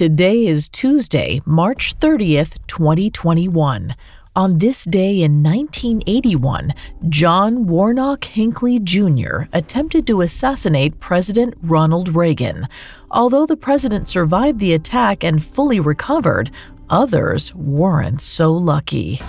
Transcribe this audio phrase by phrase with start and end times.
[0.00, 3.94] Today is Tuesday, March 30th, 2021.
[4.34, 6.72] On this day in 1981,
[7.10, 9.42] John Warnock Hinckley Jr.
[9.52, 12.66] attempted to assassinate President Ronald Reagan.
[13.10, 16.50] Although the president survived the attack and fully recovered,
[16.88, 19.20] others weren't so lucky.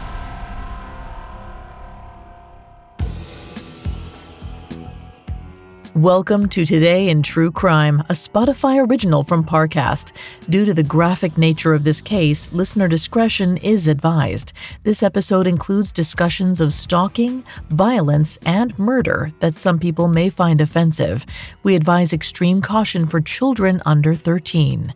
[5.96, 10.14] Welcome to Today in True Crime, a Spotify original from Parcast.
[10.50, 14.54] Due to the graphic nature of this case, listener discretion is advised.
[14.84, 21.26] This episode includes discussions of stalking, violence, and murder that some people may find offensive.
[21.64, 24.94] We advise extreme caution for children under 13.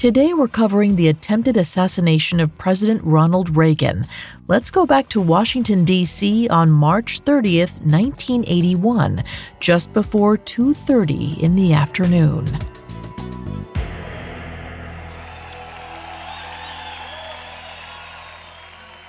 [0.00, 4.06] Today, we're covering the attempted assassination of President Ronald Reagan.
[4.48, 6.48] Let's go back to Washington, D.C.
[6.48, 9.22] on March 30th, 1981,
[9.60, 12.46] just before 2.30 in the afternoon.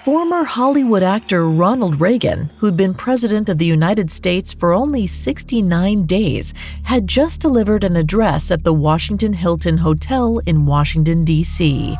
[0.04, 6.08] Former Hollywood actor Ronald Reagan, who'd been president of the United States for only 69
[6.08, 11.96] days, had just delivered an address at the Washington Hilton Hotel in Washington, D.C.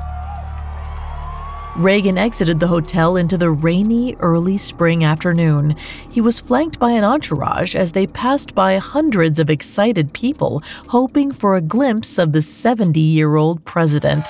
[1.78, 5.76] Reagan exited the hotel into the rainy, early spring afternoon.
[6.10, 11.32] He was flanked by an entourage as they passed by hundreds of excited people, hoping
[11.32, 14.28] for a glimpse of the 70 year old president.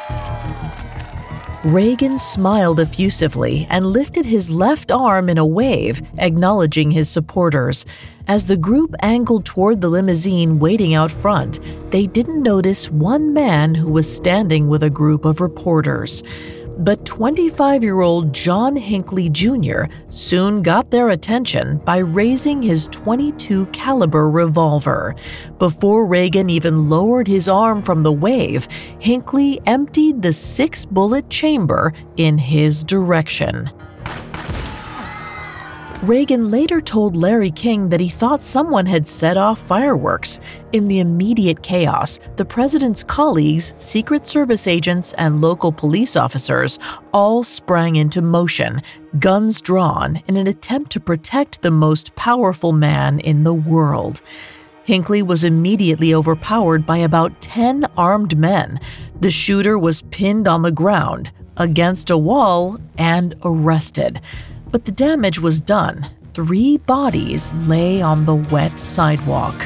[1.64, 7.86] Reagan smiled effusively and lifted his left arm in a wave, acknowledging his supporters.
[8.28, 11.59] As the group angled toward the limousine waiting out front,
[11.92, 16.23] they didn't notice one man who was standing with a group of reporters.
[16.81, 19.83] But 25 year old John Hinckley Jr.
[20.09, 25.13] soon got their attention by raising his 22 caliber revolver.
[25.59, 31.93] Before Reagan even lowered his arm from the wave, Hinckley emptied the six bullet chamber
[32.17, 33.70] in his direction.
[36.04, 40.39] Reagan later told Larry King that he thought someone had set off fireworks.
[40.72, 46.80] In the immediate chaos, the president's colleagues, Secret Service agents, and local police officers
[47.14, 48.82] all sprang into motion,
[49.20, 54.23] guns drawn, in an attempt to protect the most powerful man in the world.
[54.86, 58.80] Hinckley was immediately overpowered by about 10 armed men.
[59.20, 64.20] The shooter was pinned on the ground, against a wall, and arrested.
[64.71, 66.09] But the damage was done.
[66.33, 69.61] Three bodies lay on the wet sidewalk.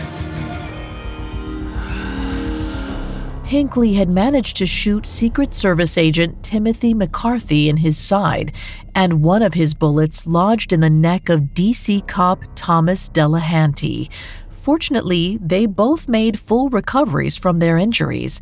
[3.46, 8.52] Hinckley had managed to shoot Secret Service agent Timothy McCarthy in his side,
[8.96, 14.10] and one of his bullets lodged in the neck of DC cop Thomas Delahanty.
[14.50, 18.42] Fortunately, they both made full recoveries from their injuries.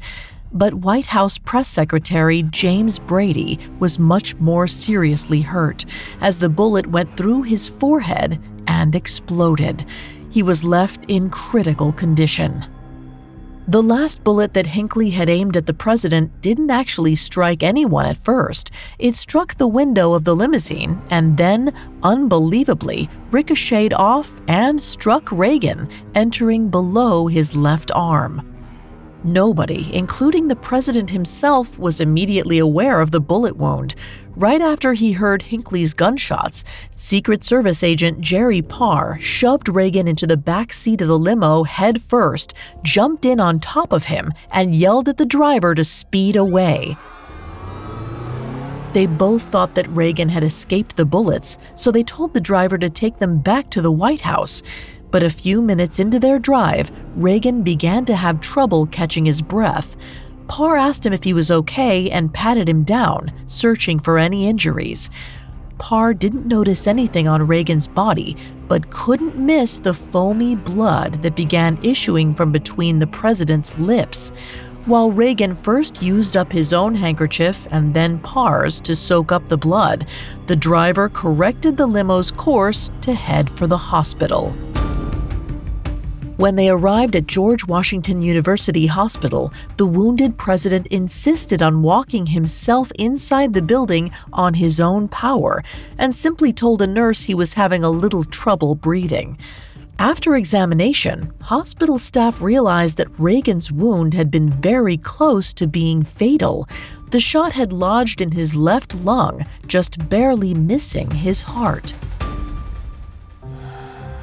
[0.56, 5.86] But White House Press Secretary James Brady was much more seriously hurt
[6.22, 9.84] as the bullet went through his forehead and exploded.
[10.30, 12.64] He was left in critical condition.
[13.68, 18.18] The last bullet that Hinckley had aimed at the president didn't actually strike anyone at
[18.18, 18.72] first.
[19.00, 25.90] It struck the window of the limousine and then, unbelievably, ricocheted off and struck Reagan,
[26.14, 28.53] entering below his left arm.
[29.24, 33.96] Nobody, including the president himself, was immediately aware of the bullet wound.
[34.36, 40.36] Right after he heard Hinckley's gunshots, Secret Service agent Jerry Parr shoved Reagan into the
[40.36, 45.08] back seat of the limo head first, jumped in on top of him, and yelled
[45.08, 46.98] at the driver to speed away.
[48.92, 52.90] They both thought that Reagan had escaped the bullets, so they told the driver to
[52.90, 54.62] take them back to the White House.
[55.14, 59.96] But a few minutes into their drive, Reagan began to have trouble catching his breath.
[60.48, 65.12] Parr asked him if he was okay and patted him down, searching for any injuries.
[65.78, 68.36] Parr didn't notice anything on Reagan's body,
[68.68, 74.32] but couldn't miss the foamy blood that began issuing from between the president's lips.
[74.86, 79.58] While Reagan first used up his own handkerchief and then Parr's to soak up the
[79.58, 80.08] blood,
[80.48, 84.56] the driver corrected the limo's course to head for the hospital.
[86.38, 92.92] When they arrived at George Washington University Hospital, the wounded president insisted on walking himself
[92.98, 95.64] inside the building on his own power
[96.00, 99.38] and simply told a nurse he was having a little trouble breathing.
[100.00, 106.68] After examination, hospital staff realized that Reagan's wound had been very close to being fatal.
[107.12, 111.94] The shot had lodged in his left lung, just barely missing his heart.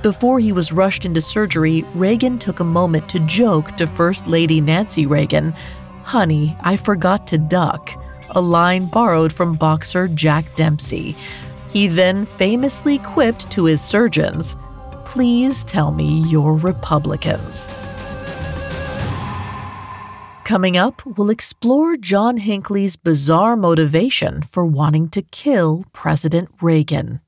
[0.02, 4.58] Before he was rushed into surgery, Reagan took a moment to joke to First Lady
[4.58, 5.52] Nancy Reagan.
[6.04, 7.90] Honey, I forgot to duck,
[8.30, 11.14] a line borrowed from boxer Jack Dempsey.
[11.70, 14.56] He then famously quipped to his surgeons,
[15.04, 17.68] Please tell me you're Republicans.
[20.44, 27.20] Coming up, we'll explore John Hinckley's bizarre motivation for wanting to kill President Reagan.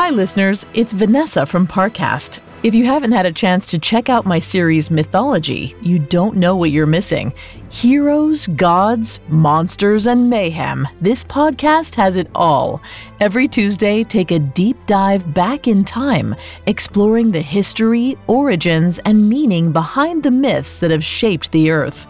[0.00, 2.40] Hi, listeners, it's Vanessa from Parcast.
[2.62, 6.56] If you haven't had a chance to check out my series Mythology, you don't know
[6.56, 7.34] what you're missing.
[7.70, 10.88] Heroes, gods, monsters, and mayhem.
[11.02, 12.80] This podcast has it all.
[13.20, 19.70] Every Tuesday, take a deep dive back in time, exploring the history, origins, and meaning
[19.70, 22.06] behind the myths that have shaped the earth.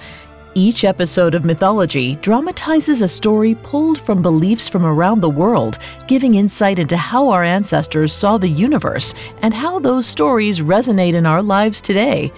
[0.57, 6.35] Each episode of Mythology dramatizes a story pulled from beliefs from around the world, giving
[6.35, 11.41] insight into how our ancestors saw the universe and how those stories resonate in our
[11.41, 12.33] lives today.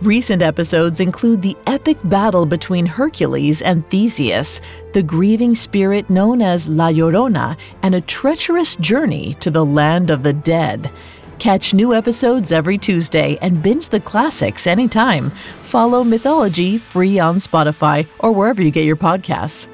[0.00, 4.60] Recent episodes include the epic battle between Hercules and Theseus,
[4.92, 10.22] the grieving spirit known as La Llorona, and a treacherous journey to the land of
[10.22, 10.88] the dead.
[11.38, 15.30] Catch new episodes every Tuesday and binge the classics anytime.
[15.60, 19.68] Follow Mythology free on Spotify or wherever you get your podcasts.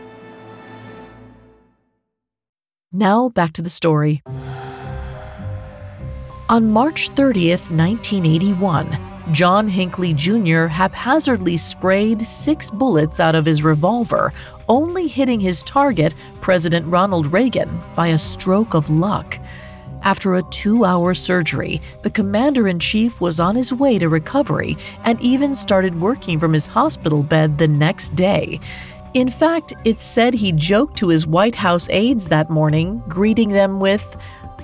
[2.92, 4.22] Now back to the story.
[6.48, 8.98] On March 30th, 1981,
[9.30, 10.66] John Hinckley Jr.
[10.66, 14.32] haphazardly sprayed six bullets out of his revolver,
[14.68, 19.38] only hitting his target, President Ronald Reagan, by a stroke of luck.
[20.02, 24.76] After a two hour surgery, the commander in chief was on his way to recovery
[25.04, 28.60] and even started working from his hospital bed the next day.
[29.14, 33.78] In fact, it's said he joked to his White House aides that morning, greeting them
[33.78, 34.16] with,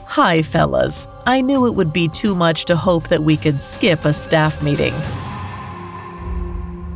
[0.06, 1.06] Hi, fellas.
[1.26, 4.62] I knew it would be too much to hope that we could skip a staff
[4.62, 4.94] meeting.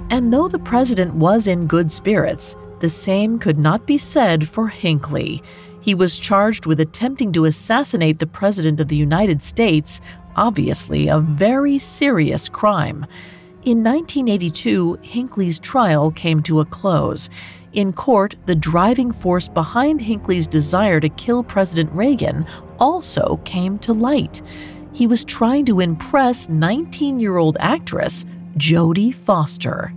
[0.08, 4.66] And though the president was in good spirits, the same could not be said for
[4.66, 5.42] Hinckley.
[5.82, 10.00] He was charged with attempting to assassinate the President of the United States,
[10.36, 13.04] obviously a very serious crime.
[13.64, 17.28] In 1982, Hinckley's trial came to a close.
[17.72, 22.46] In court, the driving force behind Hinckley's desire to kill President Reagan
[22.78, 24.40] also came to light.
[24.92, 28.24] He was trying to impress 19 year old actress
[28.56, 29.92] Jodie Foster.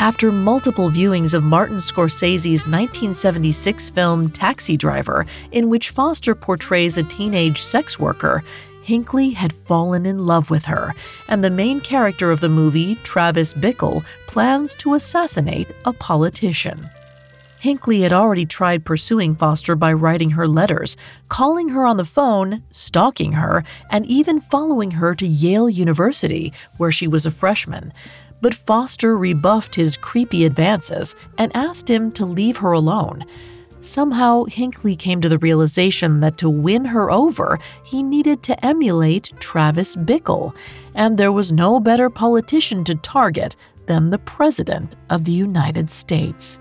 [0.00, 7.02] After multiple viewings of Martin Scorsese's 1976 film Taxi Driver, in which Foster portrays a
[7.02, 8.44] teenage sex worker,
[8.82, 10.94] Hinckley had fallen in love with her,
[11.26, 16.80] and the main character of the movie, Travis Bickle, plans to assassinate a politician.
[17.60, 20.96] Hinckley had already tried pursuing Foster by writing her letters,
[21.28, 26.92] calling her on the phone, stalking her, and even following her to Yale University, where
[26.92, 27.92] she was a freshman
[28.40, 33.24] but Foster rebuffed his creepy advances and asked him to leave her alone.
[33.80, 39.32] Somehow, Hinckley came to the realization that to win her over, he needed to emulate
[39.38, 40.54] Travis Bickle,
[40.94, 43.54] and there was no better politician to target
[43.86, 46.58] than the President of the United States.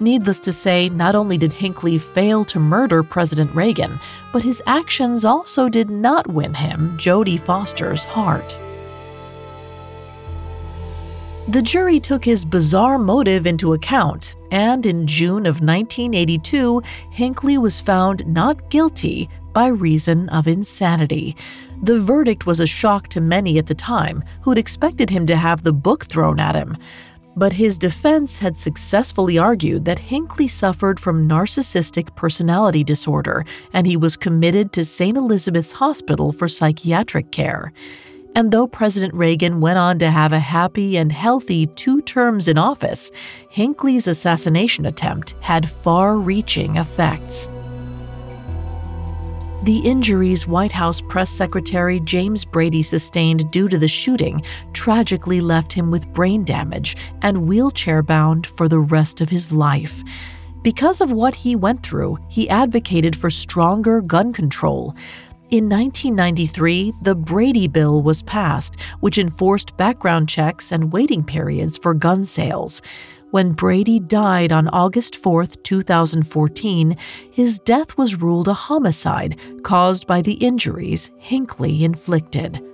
[0.00, 3.98] Needless to say, not only did Hinckley fail to murder President Reagan,
[4.32, 8.58] but his actions also did not win him Jodie Foster's heart.
[11.48, 17.80] The jury took his bizarre motive into account, and in June of 1982, Hinckley was
[17.80, 21.34] found not guilty by reason of insanity.
[21.82, 25.62] The verdict was a shock to many at the time, who'd expected him to have
[25.62, 26.76] the book thrown at him.
[27.38, 33.96] But his defense had successfully argued that Hinckley suffered from narcissistic personality disorder and he
[33.96, 35.16] was committed to St.
[35.16, 37.72] Elizabeth's Hospital for psychiatric care.
[38.34, 42.58] And though President Reagan went on to have a happy and healthy two terms in
[42.58, 43.12] office,
[43.50, 47.48] Hinckley's assassination attempt had far reaching effects.
[49.64, 54.40] The injuries White House Press Secretary James Brady sustained due to the shooting
[54.72, 60.04] tragically left him with brain damage and wheelchair bound for the rest of his life.
[60.62, 64.94] Because of what he went through, he advocated for stronger gun control.
[65.50, 71.94] In 1993, the Brady Bill was passed, which enforced background checks and waiting periods for
[71.94, 72.80] gun sales.
[73.30, 76.96] When Brady died on August 4, 2014,
[77.30, 82.64] his death was ruled a homicide caused by the injuries Hinckley inflicted.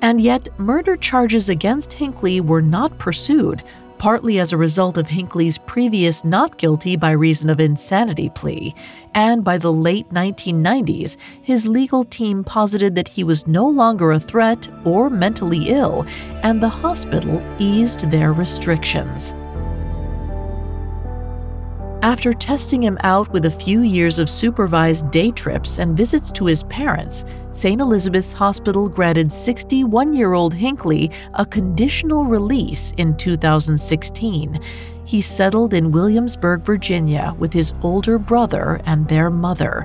[0.00, 3.64] And yet, murder charges against Hinckley were not pursued.
[3.98, 8.72] partly as a result of Hinckley's previous not guilty by reason of insanity plea,
[9.14, 14.20] and by the late 1990s, his legal team posited that he was no longer a
[14.20, 16.06] threat or mentally ill,
[16.44, 19.34] and the hospital eased their restrictions.
[22.02, 26.46] After testing him out with a few years of supervised day trips and visits to
[26.46, 27.80] his parents, St.
[27.80, 34.60] Elizabeth's Hospital granted 61 year old Hinckley a conditional release in 2016.
[35.06, 39.84] He settled in Williamsburg, Virginia, with his older brother and their mother.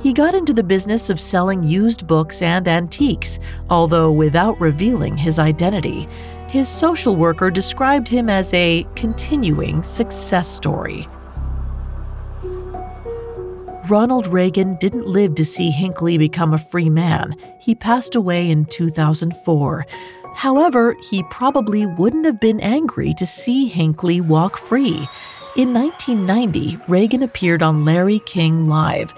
[0.00, 5.40] He got into the business of selling used books and antiques, although without revealing his
[5.40, 6.08] identity.
[6.46, 11.08] His social worker described him as a continuing success story.
[13.88, 17.34] Ronald Reagan didn't live to see Hinckley become a free man.
[17.58, 19.86] He passed away in 2004.
[20.34, 25.08] However, he probably wouldn't have been angry to see Hinckley walk free.
[25.56, 29.12] In 1990, Reagan appeared on Larry King Live.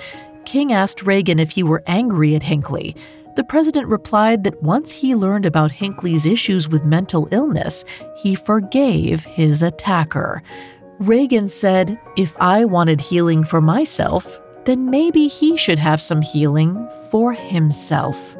[0.46, 2.96] King asked Reagan if he were angry at Hinckley.
[3.36, 7.84] The president replied that once he learned about Hinckley's issues with mental illness,
[8.16, 10.42] he forgave his attacker.
[11.00, 16.88] Reagan said, If I wanted healing for myself, then maybe he should have some healing
[17.10, 18.36] for himself.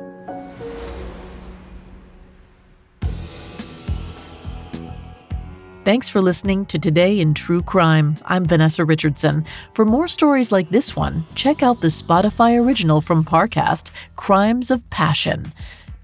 [5.84, 8.16] Thanks for listening to Today in True Crime.
[8.24, 9.44] I'm Vanessa Richardson.
[9.74, 14.88] For more stories like this one, check out the Spotify original from Parcast, Crimes of
[14.88, 15.52] Passion.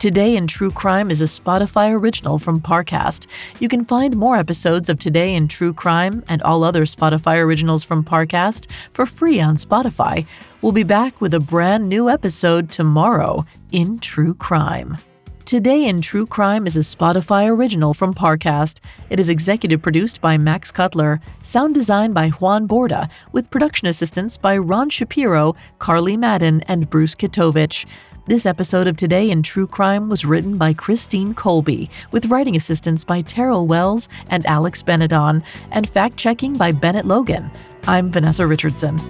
[0.01, 3.27] Today in True Crime is a Spotify original from Parcast.
[3.59, 7.85] You can find more episodes of Today in True Crime and all other Spotify originals
[7.85, 10.27] from Parcast for free on Spotify.
[10.63, 14.97] We'll be back with a brand new episode tomorrow in True Crime.
[15.45, 18.79] Today in True Crime is a Spotify original from Parcast.
[19.11, 24.37] It is executive produced by Max Cutler, sound designed by Juan Borda, with production assistance
[24.37, 27.85] by Ron Shapiro, Carly Madden, and Bruce Kitovich.
[28.31, 33.03] This episode of Today in True Crime was written by Christine Colby, with writing assistance
[33.03, 37.51] by Terrell Wells and Alex Benedon, and fact checking by Bennett Logan.
[37.89, 39.01] I'm Vanessa Richardson.